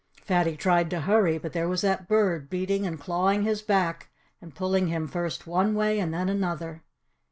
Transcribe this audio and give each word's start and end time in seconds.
Fatty 0.23 0.57
tried 0.57 0.89
to 0.89 1.01
hurry; 1.01 1.37
but 1.37 1.53
there 1.53 1.69
was 1.69 1.81
that 1.81 2.07
bird, 2.07 2.49
beating 2.49 2.87
and 2.87 2.99
clawing 2.99 3.43
his 3.43 3.61
back, 3.61 4.09
and 4.41 4.55
pulling 4.55 4.87
him 4.87 5.07
first 5.07 5.45
one 5.45 5.75
way 5.75 5.99
and 5.99 6.11
then 6.11 6.27
another. 6.27 6.81